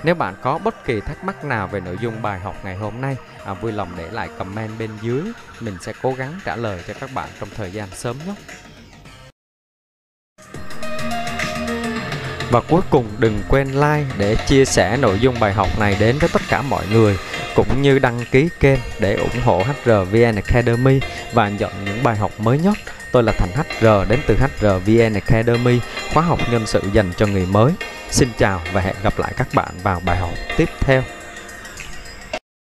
Nếu 0.03 0.15
bạn 0.15 0.35
có 0.41 0.57
bất 0.57 0.85
kỳ 0.85 1.01
thắc 1.01 1.23
mắc 1.23 1.45
nào 1.45 1.67
về 1.67 1.79
nội 1.79 1.97
dung 2.01 2.21
bài 2.21 2.39
học 2.39 2.55
ngày 2.63 2.75
hôm 2.75 3.01
nay, 3.01 3.15
à, 3.45 3.53
vui 3.53 3.71
lòng 3.71 3.89
để 3.97 4.07
lại 4.11 4.29
comment 4.37 4.71
bên 4.79 4.89
dưới, 5.01 5.21
mình 5.59 5.77
sẽ 5.81 5.93
cố 6.01 6.13
gắng 6.13 6.39
trả 6.45 6.55
lời 6.55 6.83
cho 6.87 6.93
các 6.99 7.09
bạn 7.13 7.29
trong 7.39 7.49
thời 7.55 7.71
gian 7.71 7.87
sớm 7.93 8.17
nhất. 8.25 8.35
Và 12.51 12.61
cuối 12.69 12.81
cùng 12.89 13.05
đừng 13.19 13.41
quên 13.49 13.67
like 13.67 14.05
để 14.17 14.35
chia 14.47 14.65
sẻ 14.65 14.97
nội 14.97 15.19
dung 15.19 15.35
bài 15.39 15.53
học 15.53 15.67
này 15.79 15.97
đến 15.99 16.17
với 16.19 16.29
tất 16.33 16.41
cả 16.49 16.61
mọi 16.61 16.85
người 16.91 17.17
cũng 17.55 17.81
như 17.81 17.99
đăng 17.99 18.19
ký 18.31 18.49
kênh 18.59 18.79
để 18.99 19.15
ủng 19.15 19.41
hộ 19.43 19.63
HRVN 19.63 20.35
Academy 20.35 20.99
và 21.33 21.49
nhận 21.49 21.71
những 21.85 22.03
bài 22.03 22.15
học 22.15 22.31
mới 22.39 22.59
nhất. 22.59 22.77
Tôi 23.11 23.23
là 23.23 23.31
Thành 23.31 23.49
HR 23.49 24.09
đến 24.09 24.19
từ 24.27 24.37
HRVN 24.37 25.13
Academy, 25.13 25.79
khóa 26.13 26.23
học 26.23 26.39
nhân 26.51 26.67
sự 26.67 26.81
dành 26.93 27.11
cho 27.17 27.27
người 27.27 27.45
mới. 27.45 27.73
Xin 28.11 28.29
chào 28.37 28.61
và 28.73 28.81
hẹn 28.81 28.95
gặp 29.03 29.19
lại 29.19 29.33
các 29.37 29.47
bạn 29.53 29.69
vào 29.83 30.01
bài 30.05 30.17
học 30.17 30.29
tiếp 30.57 30.69
theo. 30.79 31.03